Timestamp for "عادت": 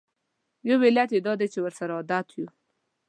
1.97-2.27